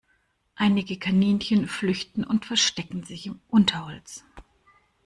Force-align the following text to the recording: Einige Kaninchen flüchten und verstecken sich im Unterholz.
Einige 0.55 0.97
Kaninchen 0.97 1.67
flüchten 1.67 2.23
und 2.23 2.47
verstecken 2.47 3.03
sich 3.03 3.27
im 3.27 3.39
Unterholz. 3.49 4.23